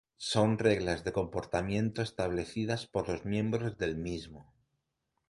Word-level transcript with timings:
Son 0.31 0.49
reglas 0.57 1.03
de 1.05 1.11
comportamiento 1.19 2.01
establecidas 2.01 2.87
por 2.87 3.07
los 3.07 3.23
miembros 3.23 3.77
del 3.77 3.97
mismo. 3.97 4.51